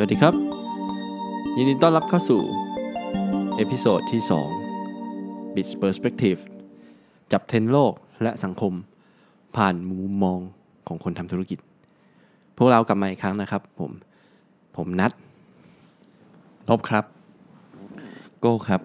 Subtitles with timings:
[0.00, 0.34] สวัสดีครับ
[1.56, 2.40] ยินดีต้อนรับเข้าสู่
[3.56, 4.20] episode ที่
[4.86, 6.40] 2 Biz Perspective
[7.32, 7.92] จับเทรนด์โลก
[8.22, 8.72] และสังคม
[9.56, 10.38] ผ่านมุมมอง
[10.86, 11.58] ของคนทำธุรกิจ
[12.56, 13.90] พวกเรากลับมาอีกครั้งนะครับ ผม
[14.76, 15.12] ผมนัด
[16.68, 17.04] นบครับ
[18.40, 18.80] โก้ครับ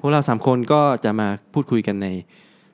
[0.00, 2.08] พวกเราสามคนก็จะมาพูดคุยกันใน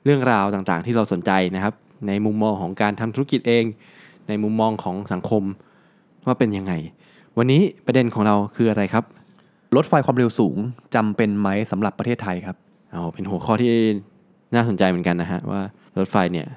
[0.03, 1.73] เรื่องราวต่างๆ ที่เราสนใจนะครับ
[2.07, 3.65] ในมุมมองของการทำธุรกิจเอง
[4.27, 5.43] ในมุมมองของสังคม
[6.25, 6.75] ว่าเป็นยังไง
[7.37, 9.03] วันนี้ประเด็นของเราคืออะไรครับ
[9.75, 10.57] รถไฟความเร็วสูง
[10.95, 12.55] จำเป็นไหมสำหรับประเทศไทยครับ
[12.91, 13.71] เอาเป็นหัวข้อที่
[14.55, 15.61] น่าสนใจเหมือนกันนะฮะว่า
[15.97, 16.47] รถไฟเนี่ย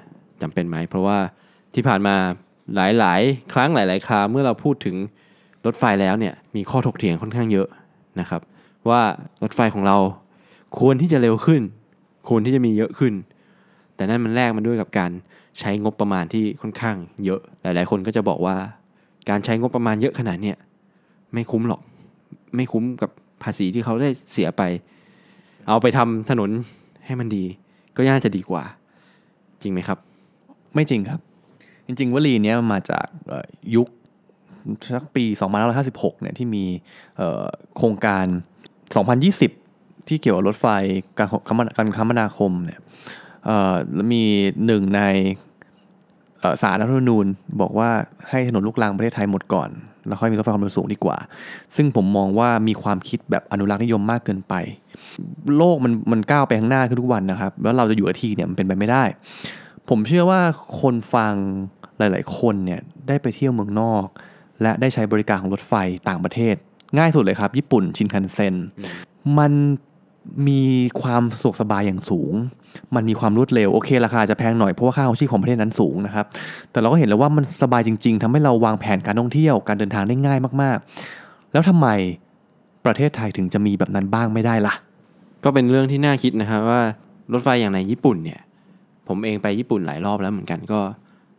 [0.41, 1.17] จำเป็นไหม เพราะว่า
[1.75, 2.15] ที่ผ่านมา
[2.75, 4.95] หลายๆ ครั้งหลาย ๆ คราเมื่อเราพูดถึง
[5.65, 7.67] รถไฟแล้วเนี่ยมีข้อถกเถียงค่อนข้างเยอะ
[8.19, 8.41] นะครับ
[8.89, 9.01] ว่า
[9.43, 9.97] รถไฟของเรา
[10.79, 11.61] ควรที่จะเร็วขึ้น
[12.29, 13.13] ควรที่จะมีเยอะขึ้น
[13.95, 15.11] แต่นั่นมันแลกมาด้วยกับการ
[15.59, 18.55] ใช้งบประมาณที่ค่อนข้างเยอะ หลาย ๆ คนก็จะบอกว่า
[19.29, 20.57] การใช้งบประมาณเยอะขนาดเนี้ย
[21.33, 21.81] ไม่คุ้มหรอก
[22.55, 23.11] ไม่คุ้มกับ
[23.43, 24.61] ภาษีที่เขาได้เสียไป
[25.67, 26.49] เอาไปทำถนน
[27.05, 27.45] ให้มันดี
[27.95, 28.63] ก็น่าจะดีกว่า
[29.61, 29.99] จริงไหมครับ
[30.73, 31.19] ไม่จริงครับ
[31.85, 33.05] จริง ๆวลีนี้มาจาก
[33.75, 33.87] ยุค
[34.95, 35.23] สักปี
[35.73, 36.63] 2556 เนี่ยที่มี
[37.77, 38.25] โครงการ
[39.31, 40.67] 2020 ที่เกี่ยวกับรถไฟ
[41.17, 41.25] กา
[41.85, 42.79] รคมนาคมเนี่ย
[43.93, 44.23] แล้วมี
[44.65, 45.01] หนึ่งใน
[46.61, 47.25] สารรัฐธรรมนูญ
[47.61, 47.89] บอกว่า
[48.29, 49.69] ให้ถนนลูกรังประเทศไทยหมดก่อน
[50.07, 51.17] แล้วค่อยมีรถไฟความเร็วสูงดีกว่า
[51.75, 54.53] ซึ่งผมมองว่ามีความคิดแบบอนุรักษ์นิยมมากเกินไป
[55.57, 59.03] โลกมันมันก้าวไปข้างหน้าขึ้นทุกวันนะครับ แล้วเราจะอยู่กับที่เนี่ยมันเป็นไปไม่ได้
[59.89, 60.41] ผมเชื่อว่า
[60.81, 61.33] คนฟัง
[61.97, 64.05] หลาย ๆ คนเนี่ยได้ไปเที่ยวเมืองนอก
[64.61, 65.73] และได้ใช้บริการของรถไฟ
[66.09, 66.55] ต่างประเทศ
[66.97, 68.55] ง่ายสุดเลยครับ ญี่ปุ่นชินคันเซ็น
[69.37, 69.51] มัน
[70.47, 70.61] มี
[71.01, 72.33] ความสะดวกสบายอย่างสูง
[72.95, 76.25] มันมีความรวดเร็ว โอเค ราคาจะแพงหน่อยเพราะว่าค่าของชีพของประเทศนั้นสูงนะครับ
[76.71, 81.87] แต่เราก็เห็นแล้วว่ามันสบายจริง ๆทำให้เราวางแผนการท่องเที่ยว การเดินทางได้ง่ายมากๆ แล้วทำไม
[82.85, 84.73] ประเทศไทยถึงจะมีแบบนั้นบ้างไม่ได้ล่ะ
[85.43, 86.81] ก็เป็นเรื่องที่น่าคิดนะครับว่า
[87.33, 88.39] รถไฟอย่างในญี่ปุ่นเนี่ย
[89.07, 90.79] ผมเองไปญี่ปุ่นหลายรอบแล้วเหมือนกันก็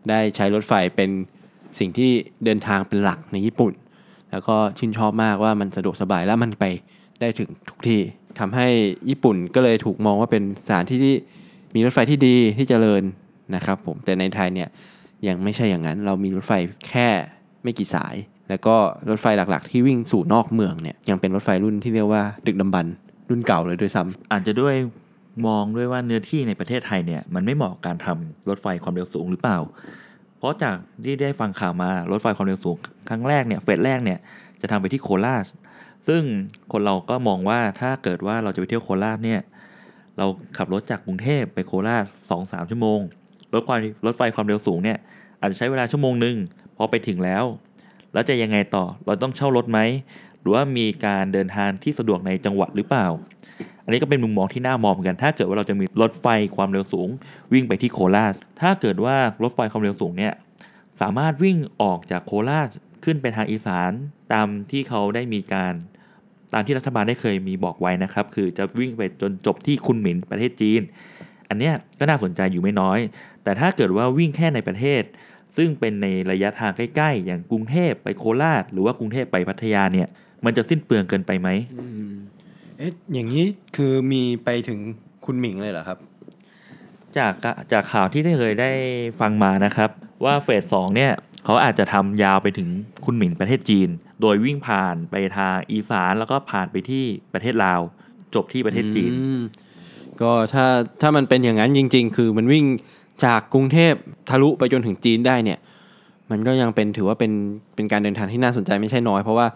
[0.09, 1.11] ได้ใช้รถไฟเป็น
[1.79, 2.11] สิ่งที่
[2.45, 3.73] เดินทางเป็นหลักในญี่ปุ่น
[4.31, 6.65] แล้วก็ชื่นชอบมากว่ามันสะดวกสบายแล้วมันไป
[7.21, 8.01] ได้ถึงทุกที่
[8.39, 8.69] ทำให้
[9.11, 11.15] ญี่ปุ่นก็เลยถูกมองว่าเป็นสถานที่ที่
[11.75, 13.03] มีรถไฟที่ดีที่เจริญ
[13.55, 14.69] นะครับผมแต่ในไทยเนี่ย
[15.29, 16.53] ยังไม่ใช่อย่างนั้น เรามีรถไฟ
[16.89, 17.09] แค่
[17.63, 18.15] ไม่กี่สาย
[18.49, 18.77] แล้วก็
[19.11, 22.87] รถไฟหลักๆ ที่วิ่งสู่นอกเมืองเนี่ยยังเป็นรถไฟรุ่นที่เรียกว่าดึกดำบรร
[23.31, 24.75] รุ่นเก่าเลยด้วยซ้ำอาจจะด้วย
[25.47, 29.59] มองด้วยว่าเนื้อที่ในประเทศไทยเนี่ยมันไม่เหมาะการทำรถไฟความเร็วสูงหรือเปล่า
[30.39, 32.77] เพราะจากที่ได้ฟังข่าวมารถไฟความเร็วสูง
[33.09, 34.19] ครั้งแรกเนี่ยเฟสแรกเนี่ย
[34.61, 35.47] จะทำไปที่โคราช
[36.09, 36.23] ซึ่ง
[36.73, 39.41] คนเราก็มองว่าถ้าเกิดว่าเราจะไปเที่ยวโคราชเนี่ย
[40.19, 40.27] เรา
[40.57, 43.01] ขับรถจากกรุงเทพไปโคราชสองสามชั่วโมง
[43.55, 43.71] รถไฟ
[44.07, 44.99] รถไฟความเร็วสูงเนี่ย
[45.41, 46.37] อาจจะใช้เวลาชั่วโมงหนึ่ง
[46.77, 47.45] พอไปถึงแล้ว
[48.13, 49.81] แล้วจะยังไงต่อเราต้องเช่ารถไหม
[50.41, 53.07] หรือว่ามีการเดินทางที่สะดวกในจังหวัดหรือเปล่า
[53.85, 56.27] อันนี้ก็เป็นมุมมองที่น่ามองเหมือนกันถ้าเกิดว่าเราจะมีรถไฟ
[56.57, 57.09] ความเร็วสูง
[57.53, 60.35] วิ่งไปที่โคราช ถ้าเกิดว่ารถไฟความเร็วสูงเนี่ย
[61.01, 62.69] สามารถวิ่งออกจากโคราช
[63.07, 63.91] ขึ้นไปทางอีสาน
[64.33, 65.75] ตามที่เขาได้มีการ
[66.55, 70.81] ตามที่รัฐบาลได้เคยมีบอกไว้นะครับ คือจะวิ่งไปจนจบที่คุนหมินประเทศจีน
[71.49, 72.99] อันเนี้ยก็น่าสนใจอยู่ไม่น้อย
[73.43, 75.03] แต่ถ้าเกิดว่าวิ่งแค่ในประเทศ
[75.57, 80.09] ซึ่งเป็นในระยะทางใกล้ๆ อย่างกรุงเทพไปโคราช หรือว่ากรุงเทพไปพัทยาเนี่ย
[80.45, 81.49] มันจะสิ้นเปลืองเกินไปไหม
[82.79, 83.45] เอ๊ะอย่างนี้
[83.77, 84.79] คือมีไปถึง
[85.25, 85.99] คุณหมิงเลยเหรอครับ
[87.17, 87.33] จาก
[87.73, 88.71] จากข่าวที่ได้เคยได้
[89.21, 89.91] ฟังมานะครับ
[90.25, 91.13] ว่าเฟสสองเนี่ย
[91.47, 92.69] เขาอาจจะทำยาวไปถึง
[93.05, 93.89] คุนหมินประเทศจีน
[94.21, 97.81] โดยวิ่งผ่านไปทางอีสานแล้วก็ผ่านไปที่ประเทศลาว
[98.35, 99.41] จบที่ประเทศจีนอืม
[100.21, 100.67] ก็ถ้า
[101.01, 102.65] ถ้ามันเป็นอย่างนั้นจริง ๆ คือมันวิ่ง
[103.25, 103.95] จากกรุงเทพ
[104.31, 105.59] ทะลุไปจนถึงจีนได้เนี่ย
[106.31, 107.33] มันก็ยังเป็นถือว่าเป็น
[107.75, 109.47] เป็นการเดินทางที่น่าสนใจไม่ใช่น้อย เพราะว่า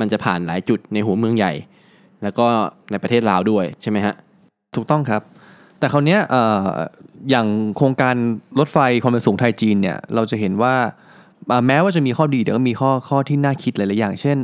[0.00, 1.52] มันจะผ่านหลายจุดในหัวเมืองใหญ่
[2.22, 2.46] แล้วก็
[2.90, 4.14] ในประเทศลาวด้วยใช่ไหมฮะ
[4.76, 5.22] ถูกต้องครับ
[5.78, 6.66] แต่คราวเนี้ยเอ่อ
[7.30, 8.14] อย่างโครงการ
[8.58, 11.11] รถไฟความเร็วสูงไทยจีนเนี่ยเราจะเห็นว่าอ่า
[11.66, 14.36] แม้ว่าจะมีข้อดีแต่ก็มีข้อข้อที่น่าคิดหลายๆอย่าง เช่น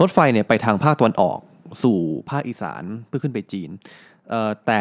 [0.00, 1.38] รถไฟเนี่ยไปทางภาคตะวันออก
[1.82, 1.98] สู่
[2.30, 3.70] ภาคอีสานเพื่อขึ้นไปจีน
[4.66, 4.80] แต่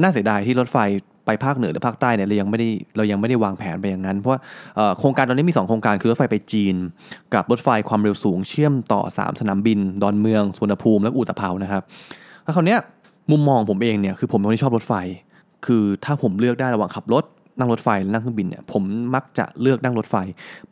[0.00, 0.78] น่าเสียดายที่รถไฟ
[1.26, 4.40] ไปภาคเหนือหรือภาคใต้เนี่ยเรายังไม่ได้เรายังไม่ได้วางแผนไปอย่างนั้น เพราะว่า
[4.98, 6.74] โครงการตอนนี้มี 2 โครงการคือรถไฟไปจีน
[7.34, 11.82] กับรถไฟความเร็วสูงเชื่อมต่อ 3 สนามบิน ดอนเมืองสุวรรณภูมิและอุตภเปานะครับ
[12.44, 12.78] แล้วคราวเนี้ย
[13.30, 14.94] มุมมองผมเองเนี่ยคือผมเป็นคนที่ชอบรถไฟ
[15.66, 17.24] คือถ้าผมเลือกได้ระหว่างขับรถ
[17.58, 18.82] นั่งรถไฟนั่งเครื่องบินเนี่ยผม
[19.14, 20.16] มักจะเลือกนั่งรถไฟ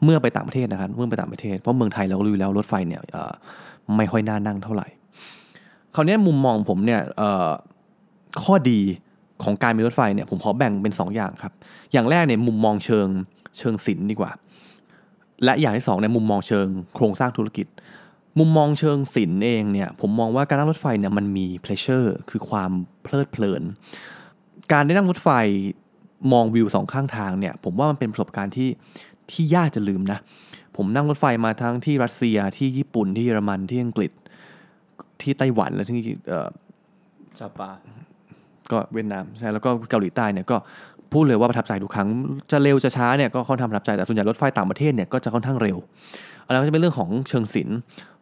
[0.02, 3.00] เมื่อไปต่างประเทศนะครับเมื่อไปต่างประเทศเพราะเมืองไทยเราก็รู้อยู่แล้วรถไฟเนี่ย
[3.96, 4.86] ไม่ค่อยน่านั่งเท่าไหร่
[5.94, 7.00] คราวนี้มุมมองผมเนี่ย
[8.44, 8.80] ข้อดี
[9.44, 11.52] ของการมีรถไฟเนี่ยผมขอแบ่งเป็น 2อย่างครับ
[11.92, 13.06] อย่างแรกเนี่ยมุมมองเชิง
[13.58, 14.30] เชิงศิลป์ดีกว่า
[15.44, 17.66] และอย่างที่สองในยมุมมองเชิงโครงสร้างธุรกิจ
[18.38, 22.70] มุมมองเชิงศิลป์เองเนี่ยผมมองว่าการนั่งรถไฟเนี่ยมันมี pleasure คือความ
[23.02, 23.62] เพลิดเพลิน
[24.72, 25.28] การได้นั่งรถไฟ
[26.32, 28.68] มองวิวสองข้างทางเนี่ยผมว่ามันเป็นประสบการณ์ที่
[29.30, 30.18] ที่ยากจะลืมนะ
[30.76, 34.10] ผมนั่งรถไฟมาทั้งที่รัสเซียที่ญี่ปุ่นที่เยอรมันที่อังกฤษ
[35.20, 36.48] ที่ไต้หวันและที่เอ่อ
[37.40, 37.70] สปา
[38.72, 40.56] ก็เวียดนามใช่แล้วก็เกาหลีใต้เนี่ยก็
[41.12, 42.08] พูดเลยว่าประทับใจทุกครั้ง
[42.50, 45.76] จะเร็วจะช้าเนี่ยก็ค่อนข้างประทับใจแต่ส่วนใหญ่รถไฟต่างประเทศเนี่ยก็จะค่อนข้างเร็ว
[46.46, 47.78] อันนั้นก็จะเป็นเรื่องของเชิงศิลป์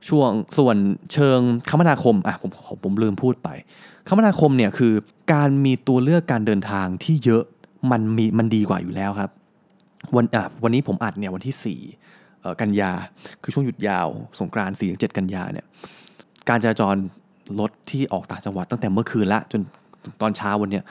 [0.08, 0.76] ช่วงส่วน
[1.12, 1.38] เชิง
[1.70, 3.48] คมนาคมอะผมผมผมลืมพูดไป
[4.08, 4.92] คมนาคมเนี่ยคือ
[5.32, 7.44] การมีตัวเลือกการเดินทางที่เยอะ
[7.90, 9.30] มันมีมันดีกว่าอยู่แล้วครับ
[10.16, 12.90] วันอะวันนี้ผมอัดเนี่ยวันที่4เอ่กันยา
[13.42, 14.08] คือช่วงหยุดยาว
[14.40, 15.66] สงกรานต์4ถึง7กันยาเนี่ย
[16.48, 16.94] การจราจร
[17.60, 19.60] รถที่ออกต่างจังหวัดตั้งแต่เมื่อคืนละจน
[20.20, 20.84] ตอนเช้าวันเนี้ย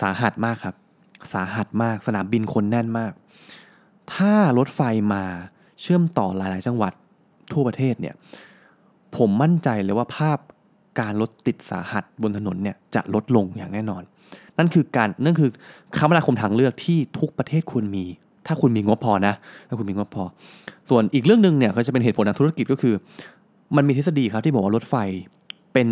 [0.00, 0.74] สาหัสมากครับ
[1.32, 3.12] สาหัสมากสนามบินคนแน่นมาก
[4.14, 4.80] ถ้ารถไฟ
[5.14, 5.24] มา
[5.80, 6.92] เชื่อมต่อหลาย ๆ จังหวัด
[7.52, 8.14] ทั่วประเทศเนี่ย
[9.16, 10.38] ผมมั่นใจเลยว่าภาพ
[11.00, 14.02] การรถติดสาหัสบนถนนเนี่ยจะลดลงอย่างแน่นอน
[14.58, 15.50] นั่นคือการนั่นคือ
[15.96, 18.04] คมนาคมทางเลือกที่ทุกประเทศควรมี
[18.46, 19.34] ถ้าคุณมีงบพอนะ
[19.68, 20.24] ถ้าคุณมีงบพอ
[20.90, 22.94] ส่วนอีกเรื่องหนึ่งเนี่ยก็จะเป็นเหตุผลทางธุรกิจก็คือ
[23.76, 24.94] มันมีทฤษฎีครับที่บอกว่ารถไฟ
[25.72, 25.88] เป็น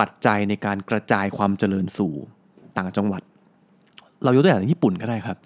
[0.00, 2.12] ปัจจัยในการกระจายความเจริญสู่
[2.78, 3.22] ต่างจังหวัด
[4.24, 5.36] เรายกตัวอย่างญี่ปุ่นก็ได้ครับ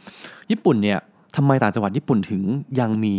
[0.50, 0.98] ญี่ปุ่นเนี่ย
[1.36, 2.42] ทำไมต่างจังหวัดญี่ปุ่นถึง
[2.80, 3.14] ยังมี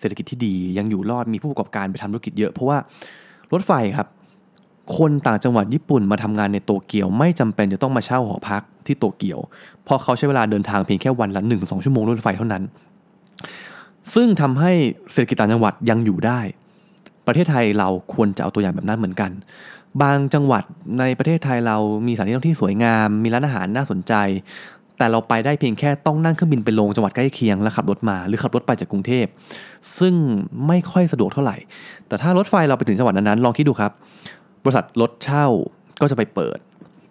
[0.00, 2.78] เศรษฐกิจที่ดี ยังอยู่รอดมีผู้ประกอบการไปทำธุรกิจเยอะ เพราะว่า
[3.52, 4.08] รถไฟครับ
[4.98, 9.38] คนต่างจังหวัดญี่ปุ่นมาทำงานในโตเกียว ไม่จำเป็นจะต้องมาเช่าหอพักที่โตเกียว
[9.84, 12.62] เพราะเขาใช้เวลาเดินทางเพียงแค่วันละ1นถึงสชั่วโมงรถไฟเท่านั้น
[14.14, 14.72] ซึ่งทำให้
[15.10, 16.40] เศรษฐกิจต่างจังหวัดยังอยู่ได้
[17.26, 19.30] ประเทศไทยเราควรจะเอาตัวอย่างแบบนั้นเหมือนกัน
[20.02, 20.62] บางจังหวัด
[20.98, 21.76] ในประเทศไทยเรา
[22.06, 24.12] มีสถานที่ท่องเที่ยวสวยงาม มีร้านอาหารน่าสนใจ
[24.98, 29.26] แต่เราไปได้เพียงแค่ต้องนั่งเครื่องบินไปลงจังหวัดใกล้เคียงแล้วขับรถมา หรือขับรถไปจากกรุงเทพ
[29.98, 30.14] ซึ่ง
[30.66, 31.56] ไม่ค่อยสะดวกเท่าไหร่
[32.08, 33.92] แต่ถ้ารถไฟเราไปถึงจังหวัดนั้นๆลองคิดดูครับ
[34.64, 35.46] บริษัทรถเช่า
[36.00, 36.58] ก็จะไปเปิด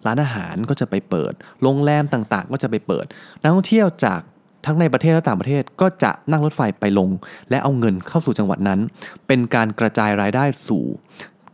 [0.06, 3.04] ร้านอาหารก็จะไปเปิด โรงแรมต่างๆ ก็จะไปเปิด
[3.42, 4.20] นักท่องเที่ยวจาก
[4.66, 7.08] ทั้งในประเทศและต่างประเทศก็จะนั่งรถไฟไปลง
[7.50, 8.80] และเอาเงินเข้าสู่จังหวัดนั้น
[9.26, 10.84] เป็นการกระจายรายได้สู่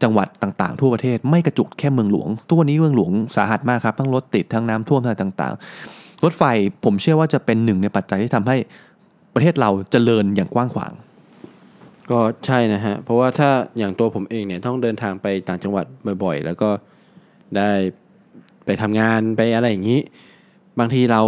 [0.02, 6.43] จังหวัดต่างๆ ทั่วประเทศไม่กระจุกแค่เมืองหลวงตัววันนี้เมืองหลวงสาหัสมากครับทั้งรถติดทั้งน้ำท่วมอะไรต่างๆ รถไฟ
[6.85, 8.56] ผมเชื่อว่าจะเป็นหนึ่งในปัจจัยที่ทำให้
[9.35, 10.93] ประเทศเราเจริญอย่างกว้างขวาง
[12.10, 15.84] ก็ใช่นะฮะ เพราะว่าถ้าอย่างตัวผมเองเนี่ยต้องเดินทางไปต่างจังหวัด
[16.24, 16.70] บ่อยๆ แล้วก็
[17.56, 17.70] ได้
[18.64, 20.00] ไปทำงานไปอะไรอย่างนี้
[20.78, 21.22] บางทีเรา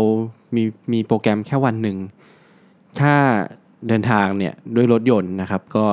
[0.57, 0.63] มี
[0.93, 1.97] มีโปรแกรมแค่วันหนึ่ง
[3.01, 3.15] ถ้า
[3.89, 5.87] เดินทางเนี่ยด้วยรถยนต์นะครับ ก็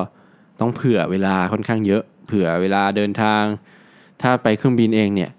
[0.59, 3.44] ต้องเผื่อเวลาค่อนข้างเยอะ เผื่อเวลาเดินทาง
[4.21, 5.31] ถ้าไปเครื่องบินเองเนี่ย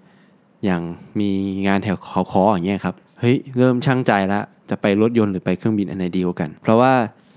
[0.65, 0.81] อย่าง
[1.19, 1.29] มี
[1.67, 6.93] งานแถวขอคออย่างเงี้ยครับเฮ้ยเริ่มช่างใจละจะไปรถยนต์หรือไปเครื่องบินอันไหนดีกว่ากัน เพราะว่า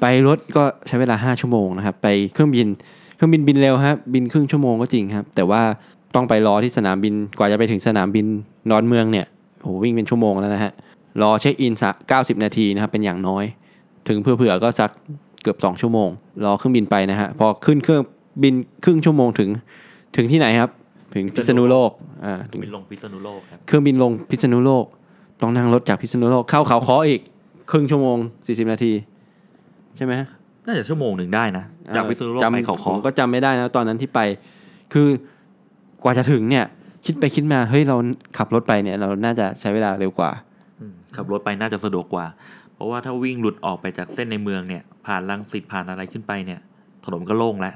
[0.06, 2.67] ไปรถก็ใช้เวลา 5 ชั่วโมงนะครับไปเครื่องบิน
[3.17, 5.62] เครื่องบินบินเร็วครับบินครึ่งชั่วโมงก็จริงครับแต่ว่า
[6.15, 8.27] ต้องไปรอที่สนามบินกว่าจะไปถึงสนามบิน
[8.71, 9.27] นอนเมืองเนี่ย
[9.61, 10.73] โหวิ่งเป็นชั่วโมงแล้วนะฮะ
[11.23, 13.45] รอเช็คอินสัก90 นาทีนะครับเป็นอย่างน้อย
[14.09, 14.91] ถึงเผื่อๆก็สัก
[15.43, 16.09] เกือบ 2 ชั่วโมง
[16.45, 18.03] รอเครื่องบินไปนะฮะพอขึ้นเครื่อง
[18.43, 18.55] บิน
[18.85, 19.49] ครึ่งชั่วโมงถึง
[20.17, 20.71] ถึงที่ไหนครับ
[21.15, 21.91] ถึงพิษณุโลก
[22.25, 24.85] อ่าถึงบินลงพิษณุโลกครับเครื่องบินลงพิษณุโลก
[25.41, 27.21] ต้องนั่งรถจากพิษณุโลกเข้าเขาคออีก
[27.71, 28.93] ครึ่งชั่วโมง 40 นาที
[29.96, 30.14] ใช่ไหม
[30.67, 31.64] น่าจะชั่วโมงหนึ่งได้นะ
[31.96, 34.20] จากพิษณุโลกจำไปเขาคผอมก็จำไม่ได้นะตอนนั้นที่ไป
[34.93, 35.08] คือ
[36.03, 36.65] กว่าจะถึงเนี่ย
[37.06, 37.96] คิดไปคิดมาเฮ้ยเรา
[38.39, 40.31] ขับรถไปเนี่ย เราน่าจะใช้เวลาเร็วกว่า
[40.81, 42.27] อืมขับรถไปน่าจะสะดวกกว่า
[42.74, 46.60] เพราะว่าถ้าวิ่งหลุดออกไปจากเส้นในเมืองเนี่ย ผ่านลังสิตผ่านอะไรขึ้นไปเนี่ย
[47.05, 47.74] ถนนก็โล่งแล้ว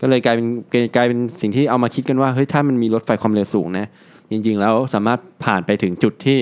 [0.00, 0.46] ก็เลยกลายเป็น
[0.96, 3.86] กลายเป็นสิ่งที่เอามาคิดกันว่าเฮ้ยถ้ามันมีรถไฟความเร็วสูงนะ
[4.30, 6.38] จริง ๆ แล้วสามารถผ่านไปถึงจุดที่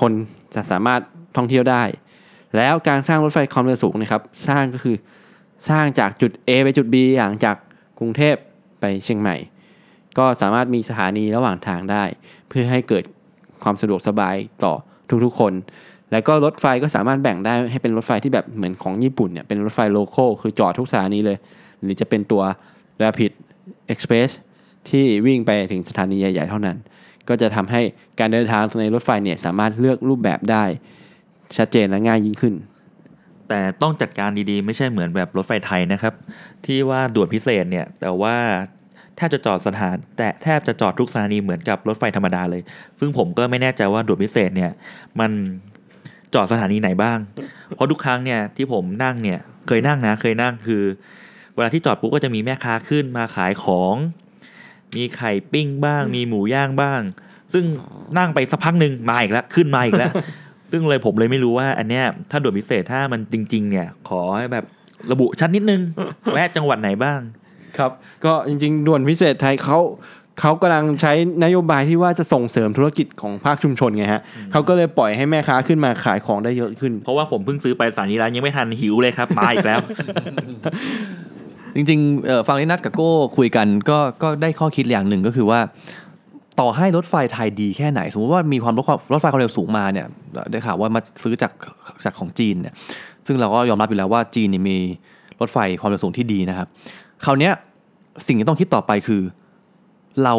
[0.00, 0.12] คน
[0.54, 1.00] จะสามารถ
[1.36, 1.82] ท่องเที่ยวได้
[2.56, 4.96] แล้วการสร้างรถไฟความเร็วสูงนะครับสร้างก็คือ
[5.68, 7.56] สร้างจากจุด A ไปจุด B อย่างจาก
[7.98, 8.36] กรุงเทพ
[8.80, 9.36] ไปเชียงใหม่
[10.18, 12.04] ก็สามารถมีสถานีระหว่างทางได้
[12.48, 13.04] เพื่อให้เกิด
[13.62, 14.74] ความสะดวกสบายต่อ
[15.24, 15.52] ทุกๆคน
[16.12, 21.38] แล้วก็รถไฟก็สามารถแบ่งได้ให้เป็นรถไฟที่แบบเหมือนของญี่ปุ่นเนี่ยเป็นรถไฟโลโก้คือจอดทุกสถานีเลย
[21.80, 22.42] หรือจะเป็นตัว
[23.02, 23.32] Rapid
[23.92, 24.30] Express
[24.88, 26.76] ที่วิ่งไปถึงสถานีใหญ่ๆเท่านั้น
[27.28, 27.82] ก็จะทำให้
[28.18, 30.64] การเดินทางในรถไฟเนี่ยสามารถเลือกรูปแบบได้
[31.56, 32.54] ชัดเจนและง่ายยิ่งขึ้น
[33.48, 36.14] แต่ต้องจัดการดีๆ ไม่ใช่เหมือนแบบรถไฟไทยนะครับ
[36.66, 38.36] ที่ว่าด่วนพิเศษเนี่ย แต่ว่า
[39.16, 42.62] แทบจะจอดสถาน แต่แทบจะจอดทุกสถานีเหมือนกับรถไฟธรรมดาเลย
[43.00, 44.70] ซึ่งผมก็ไม่แน่ใจว่าด่วนพิเศษเนี่ย
[45.20, 45.30] มัน
[46.34, 47.18] จอดสถานีไหนบ้าง
[47.74, 50.82] เพราะทุกครั้งเนี่ยที่ผมนั่งเนี่ยเคยนั่งนะเคยนั่งคือ
[51.54, 53.96] เวลาที่จอดปุ๊บก็จะมีแม่ค้าขึ้นมาขายของ
[54.96, 57.00] มีไข่ปิ้งบ้าง มีหมูย่างบ้าง
[57.52, 57.64] ซึ่ง
[58.18, 60.12] นั่งไปสักพักหนึ่งมาอีกแล้วขึ้นมาอีกแล้ว
[60.70, 64.64] ซึ่งเลยผมเลยไม่รู้ว่าอันเนี้ยถ้าด่วนพิเศษถ้ามันจริง ๆ เนี่ย ขอให้แบบ
[65.12, 65.80] ระบุชัดนิดนึง
[66.32, 67.20] แวะจังหวัดไหนบ้าง
[67.78, 67.90] ครับ
[68.24, 69.78] ก็จริง ๆ ด่วนพิเศษไทยเขา
[70.40, 71.12] เขากำลังใช้
[71.44, 74.22] นโยบายที่ว่าจะส่งเสริมธุรกิจของภาคชุมชนไงฮะ
[74.52, 79.80] เขาก็เลยปล่อยให้แม่ค้าขึ้นมาขายของได้เยอะขึ้น เพราะว่าผมเพิ่งซื้อไปสถานีร้านยังไม่ทันหิวเลยครับ มาอีกแล้ว
[81.76, 85.60] จริงๆเอ่อฟังที่นัดกับโก้คุยกันก็ก็ได้ข้อคิดอย่างหนึ่งก็คือว่า
[86.60, 90.06] ต่อให้รถไฟไทยดีแค่ไหน สมมติว่ามีความรถความรถไฟความเร็วสูงมาเนี่ย
[90.50, 91.52] ได้ข่าวว่ามาซื้อจาก
[92.04, 92.74] จากของจีนเนี่ย
[93.26, 94.76] ซึ่งเราก็ยอมรับอยู่แล้วว่าจีนเนี่ยมี
[95.40, 96.68] รถไฟความเร็วสูงที่ดีนะครับ
[97.24, 97.50] คราวนี้
[98.26, 99.22] สิ่งที่ต้องคิดต่อไปคือ
[100.24, 100.34] เรา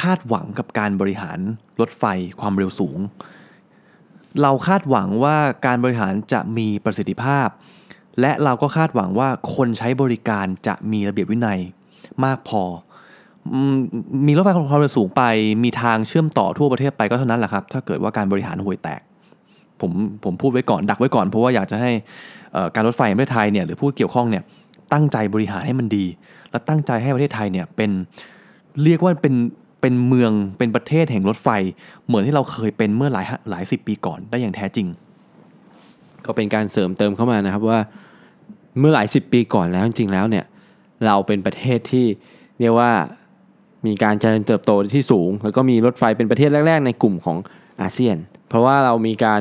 [0.00, 1.38] คาดหวังกับการบริหาร
[1.80, 2.04] รถไฟ
[2.40, 2.98] ความเร็วสูง
[4.42, 5.36] เราคาดหวังว่า
[5.66, 7.48] การบริหารจะมีประสิทธิภาพ
[8.20, 11.60] และเราก็คาดหวังว่าคนใช้บริการจะมีระเบียบวินัย
[12.24, 12.62] มากพอ
[14.26, 15.22] มีรถไฟความเร็วสูงไป
[15.64, 19.00] มีทางเชื่อมต่อทั่วประเทศไปก็เท่านั้นแหละครับ ถ้าเกิดว่าการบริหารห่วยแตก
[19.80, 19.92] ผม
[20.24, 21.90] ผมพูดไว้ก่อนดักไว้ก่อนเพราะว่าอยากจะให้
[22.74, 24.42] การรถไฟแห่งประเทศไทยเนี่ยหรือผู้เกี่ยวข้องเนี่ย
[24.92, 26.04] ตั้งใจบริหารให้มันดี
[26.50, 27.90] และตั้งใจให้ประเทศไทยเนี่ยเป็น
[28.84, 29.34] เรียกว่าเป็น
[29.80, 31.48] เป็นเมืองเป็นประเทศแห่งรถไฟ
[32.06, 34.86] เหมือนที่เราเคยเป็นเมื่อหลายหลายสิบปีก่อนได้อย่างแท้จริง
[36.26, 37.80] ก็เป็นการเสริมเติมเข้ามานะครับว่า
[38.78, 40.44] เมื่อหลายสิบปีก่อนแล้วจริงๆแล้วเนี่ย
[41.06, 42.06] เราเป็นประเทศที่
[42.60, 42.92] เรียกว่า
[43.86, 47.38] มีการเจริญเติบโตที่สูง แล้วก็มีรถไฟเป็นประเทศแรก ๆ ในกลุ่มของ
[47.82, 48.16] อาเซียน
[48.48, 49.40] เพราะว่าเรามีการ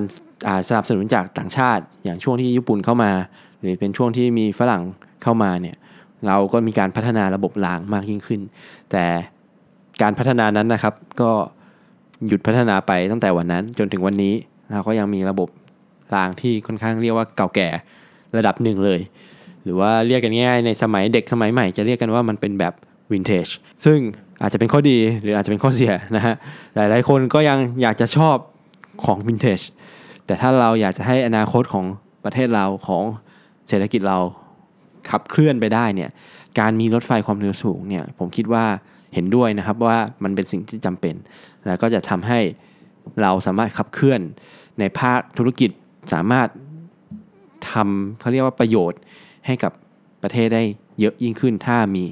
[0.57, 3.11] าสนับสนุนจากต่างชาติ อย่างช่วงที่ญี่ปุ่นเข้ามา
[3.59, 4.81] หรือเป็นช่วงที่มีฝรั่ง
[5.23, 5.75] เข้ามาเนี่ย
[6.27, 8.41] เราก็มีการพัฒนาระบบรางมากยิ่งขึ้น
[8.91, 9.05] แต่
[10.01, 11.31] การพัฒนานั้นนะครับ ก็
[12.27, 14.33] หยุดพัฒนาไปตั้งแต่วันนั้นจนถึงวันนี้
[14.71, 15.49] เราก็ยังมีระบบ
[16.15, 17.69] รางที่ค่อนข้างเรียกว่าเก่าแก่
[18.37, 18.99] ระดับหนึ่งเลย
[19.63, 22.73] หรือว่าเรียกกันง่ายๆในสมัยเด็กสมัยใหม่จะเรียกกันว่ามันเป็นแบบ
[23.11, 23.47] วินเทจ
[23.85, 23.99] ซึ่ง
[24.43, 26.35] อาจจะเป็นข้อดีหรืออาจจะเป็นข้อเสียนะฮะ
[26.75, 28.37] หลายๆคนก็ยังอยากจะชอบ
[29.05, 29.61] ของวินเทจ
[30.25, 31.85] แต่ถ้าเราอยากจะให้อนาคตของ
[32.25, 33.03] ประเทศเราของ
[33.67, 34.19] เศรษฐกิจเรา
[35.09, 36.09] ขับเคลื่อนไปได้เนี่ย
[36.59, 38.65] การมีรถไฟความเร็วสูงเนี่ยผมคิดว่า
[39.13, 41.15] เห็นด้วยนะครับว่ามันเป็นสิ่งที่จำเป็น
[41.67, 42.39] แล้วก็จะทำให้
[43.21, 44.21] เราสามารถขับเคลื่อน
[44.79, 45.69] ในภาคธุรกิจ
[46.13, 46.47] สามารถ
[47.71, 48.99] ทำเขาเรียกว่าประโยชน์
[49.45, 49.71] ให้กับ
[50.23, 50.63] ประเทศได้
[50.99, 52.05] เยอะยิ่งขึ้นถ้ามี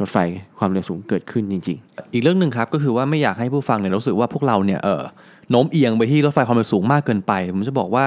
[0.00, 0.18] รถไฟ
[0.58, 5.02] ความเร็วสูงเกิดขึ้นจริง ๆ อีกเรื่องหนึ่งครับก็คือว่าไม่อยากให้ผู้ฟังเนี่ยรู้สึกว่าพวกเราเนี่ยเออ
[5.50, 8.04] โน้มเอียงไปที่รถไฟความเร็วสูงมากเกินไป ผมจะบอกว่า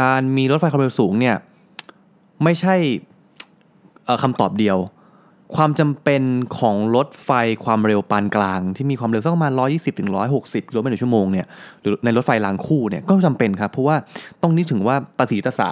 [0.00, 1.36] การมีรถไฟความเร็วสูงเนี่ย
[2.44, 2.74] ไม่ใช่
[4.22, 4.78] คำตอบเดียว
[5.56, 6.22] ความจำเป็น
[6.58, 7.30] ของรถไฟ
[7.64, 11.46] ความเร็วปานกลาง ที่มีความเร็วสักประมาณ 120ถึง160กิโลเมตรต่อชั่วโมงเนี่ย
[11.80, 13.96] หรือในรถไฟรางคู่เนี่ยก็จำเป็นครับเพราะว่า
[14.42, 15.70] ต้องนึกถึงว่าภาษีตาสา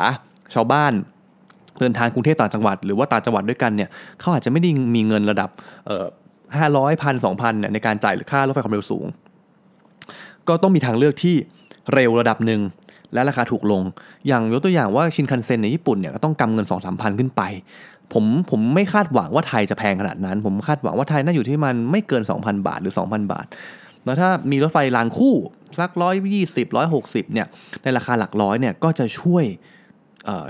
[0.54, 0.92] ชาวบ้าน
[1.82, 3.88] เดินทางกรุงเทพต่างจังหวัดหรือว่าต่างจังหวัดด้วยกันเนี่ย
[4.20, 5.50] เขาอาจจะไม่ได้มีเงินระดับ
[6.56, 9.06] ห้าร้อยพันสองพันเนี่ยในการจ่ายค่ารถไฟความเร็วสูง
[10.48, 11.34] ก็ต้องมีทางเลือกที่
[11.94, 12.60] เร็วระดับหนึ่ง
[13.14, 13.82] และราคาถูกลง
[14.26, 17.42] อย่างยกตัวอย่างว่าชินคันเซ็นในญี่ปุ่นเนี่ยก็ต้องกำเงิน2องสามพันขึ้นไป
[18.12, 23.46] ผมผมไม่คาดหวังว่าไทยจะแพงขนาดนั้น ผมคาดหวังว่าไทยน่าอยู่ที่มันไม่เกิน 2,000 บาทหรือ 2,000 บาท
[24.04, 25.34] แล้วถ้ามีรถไฟรางคู่
[25.78, 27.46] สักร้อยยี่สิบร้อยหกสิบเนี่ย
[27.82, 29.44] ในราคาหลักร้อยเนี่ยก็จะช่วย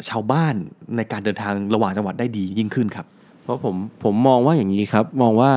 [0.08, 0.54] ชาวบ้าน
[0.96, 3.74] ในการเดินทางระหว่างจังหวัดได้ดียิ่งขึ้นครับๆเพราะผม
[4.04, 5.50] ผมมองว่าอย่างนี้ครับ มองว่า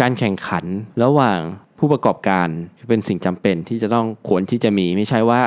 [0.00, 0.64] การแข่งขัน
[1.04, 1.38] ระหว่าง
[1.78, 2.48] ผู้ประกอบการ
[2.88, 5.40] เป็นสิ่งจำเป็นที่จะต้องควรที่จะมีไม่ใช่ว่า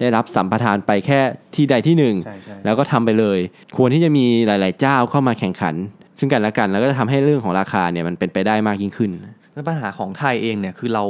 [0.00, 1.20] ได้รับสัมปทานไปแค่
[1.54, 3.38] ที่ใดที่หนึ่งใช่ใช่แล้วก็ทำไปเลย
[3.76, 5.74] ควรที่จะมีหลาย ๆ เจ้าเข้ามาแข่งขัน
[6.18, 9.10] ซึ่งกันและกันแล้วก็จะทำให้เรื่องของราคาเนี่ยมันเป็นไปได้มากยิ่งขึ้น
[9.54, 11.04] แล้วปัญหาของไทยเองเนี่ยคือเรา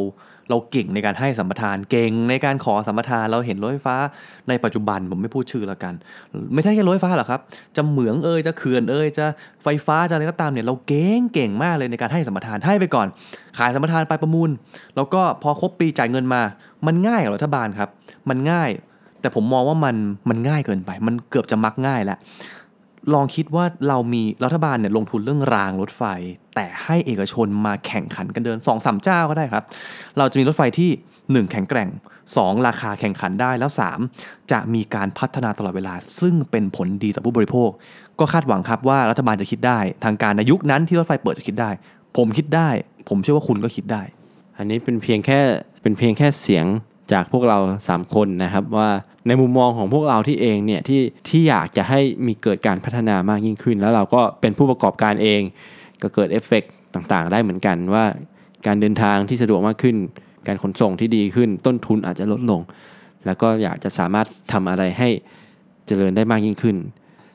[0.52, 3.97] เราเก่งในการให้สัมปทาน เก่งในการขอสัมปทาน เราเห็นรถไฟฟ้า
[4.49, 5.94] ในปัจจุบันผมไม่พูดชื่อแล้วกัน
[6.54, 7.40] ไม่ใช่แค่รถไฟฟ้าหรอกครับ
[7.76, 9.26] จะเหมืองเอ่ยจะเขื่อนเอ่ยจะ
[9.62, 13.06] ไฟฟ้าจะอะไรก็ตามเนี่ยเราเก่งเก่งมากเลยในการให้สัมปทานให้ไปก่อน
[13.59, 14.50] ขายสัมปทานไปประมูล
[14.97, 16.42] แล้วก็พอครบปีจ่ายเงินมา
[16.87, 17.88] มันง่ายกับรัฐบาลครับ
[18.28, 18.71] มันง่าย
[19.21, 19.97] แต่ผมมองว่ามัน
[20.28, 22.18] มันง่ายเกินไป มันเกือบจะมักง่ายแล้ว
[23.14, 26.02] ลองคิดว่าเรามีรัฐบาลเนี่ยลงทุนเรื่องรางรถไฟ
[26.54, 29.64] แต่ให้เอกชนมาแข่งขันกันเดิน2อสามเจ้าก็ได้ครับ
[30.18, 30.90] เราจะมีรถไฟที่
[31.47, 31.88] 1 แข็งแกร่ง
[32.26, 33.71] 2 ราคาแข่งขันได้แล้ว
[34.11, 37.71] 3 จะมีการพัฒนาตลอดเวลา ซึ่งเป็นผลดีต่อผู้บริโภค
[38.21, 41.71] ก็คาดหวังครับว่ารัฐบาลจะคิดได้ ทางการในยุคนั้นที่รถไฟเปิดจะคิดได้
[42.16, 42.68] ผมคิดได้
[43.09, 44.02] ผมเชื่อว่าคุณก็คิดได้
[44.59, 45.40] อันนี้เป็นเพียงแค่
[45.82, 46.66] เป็นเพียงแค่เสียง
[47.12, 48.88] จากพวกเรา 3 คนนะครับว่า
[49.26, 55.40] ในมุมมองของพวกเราที่เองเนี่ยที่ที่อยากจะให้มีเกิดการพัฒนามากยิ่งขึ้น แล้วเราก็เป็นผู้ประกอบการเอง
[56.02, 58.04] ก็เกิดเอฟเฟกต์ต่างๆ ได้เหมือนกันว่า
[58.66, 59.97] การเดินทางที่สะดวกมากขึ้น
[60.47, 62.61] การขนส่งที่ดีขึ้น ต้นทุนอาจจะลดลง
[63.26, 65.09] แล้วก็อยากจะสามารถทำอะไรให้
[65.87, 66.76] เจริญได้มากยิ่งขึ้น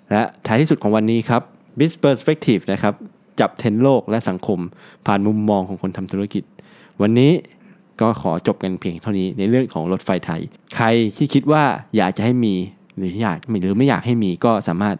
[0.10, 1.42] และท้ายที่สุดของวันนี้ครับ
[1.80, 2.94] b i z Perspective นะครับ
[3.40, 4.60] จับเทรนด์โลกและสังคม
[5.06, 6.44] ผ่านมุมมองของคนทำธุรกิจ
[7.02, 7.32] วันนี้
[8.02, 10.42] ก็ขอจบกันเพียงเท่านี้ในเรื่องของรถไฟไทย
[10.76, 10.88] ใคร
[11.18, 11.64] ที่คิดว่า
[11.98, 12.56] อยากจะให้มี
[12.98, 14.96] หรืออยากหรือไม่อยากให้มีก็สามารถ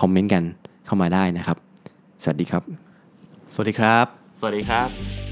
[0.00, 0.42] คอมเมนต์กัน
[0.86, 1.56] เข้ามาได้นะครับ
[2.22, 2.62] สวัสดีครับ
[3.54, 4.06] สวัสดีครับ
[4.40, 5.31] สวัสดีครับ